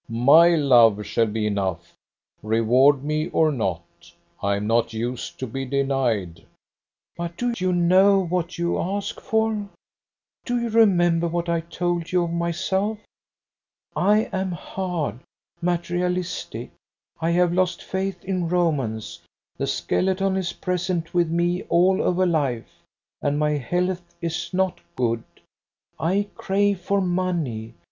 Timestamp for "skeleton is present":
19.67-21.13